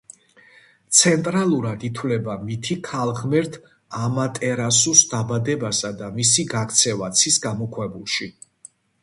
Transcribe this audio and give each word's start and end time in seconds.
ცენტრალურად 0.99 1.83
ითვლება 1.89 2.37
მითი 2.47 2.77
ქალღმერთ 2.87 3.59
ამატერასუს 4.07 5.05
დაბადებასა 5.13 5.93
და 6.01 6.09
მისი 6.17 6.49
გაქცევა 6.57 7.13
ცის 7.23 7.39
გამოქვაბულში. 7.47 8.33